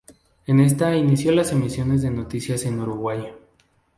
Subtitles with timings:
[0.47, 3.35] En esta inició las emisiones de noticias en Uruguay.